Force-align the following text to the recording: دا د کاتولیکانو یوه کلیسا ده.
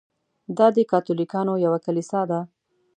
دا 0.57 0.67
د 0.75 0.77
کاتولیکانو 0.91 1.53
یوه 1.65 1.79
کلیسا 1.85 2.21
ده. 2.31 2.39